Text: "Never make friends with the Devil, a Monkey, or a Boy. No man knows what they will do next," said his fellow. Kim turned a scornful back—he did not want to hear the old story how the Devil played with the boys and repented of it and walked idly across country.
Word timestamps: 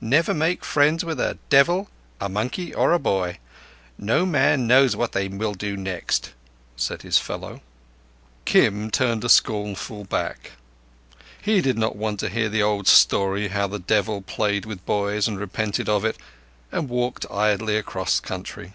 "Never 0.00 0.34
make 0.34 0.64
friends 0.64 1.04
with 1.04 1.18
the 1.18 1.38
Devil, 1.50 1.88
a 2.20 2.28
Monkey, 2.28 2.74
or 2.74 2.92
a 2.92 2.98
Boy. 2.98 3.38
No 3.96 4.26
man 4.26 4.66
knows 4.66 4.96
what 4.96 5.12
they 5.12 5.28
will 5.28 5.54
do 5.54 5.76
next," 5.76 6.32
said 6.74 7.02
his 7.02 7.16
fellow. 7.18 7.60
Kim 8.44 8.90
turned 8.90 9.22
a 9.22 9.28
scornful 9.28 10.02
back—he 10.02 11.60
did 11.60 11.78
not 11.78 11.94
want 11.94 12.18
to 12.18 12.28
hear 12.28 12.48
the 12.48 12.60
old 12.60 12.88
story 12.88 13.46
how 13.46 13.68
the 13.68 13.78
Devil 13.78 14.20
played 14.20 14.66
with 14.66 14.78
the 14.78 14.82
boys 14.84 15.28
and 15.28 15.38
repented 15.38 15.88
of 15.88 16.04
it 16.04 16.16
and 16.72 16.88
walked 16.88 17.24
idly 17.30 17.76
across 17.76 18.18
country. 18.18 18.72